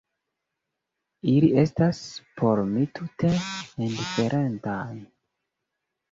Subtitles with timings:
[1.33, 1.99] Ili estas
[2.39, 3.29] por mi tute
[3.89, 4.89] indiferentaj.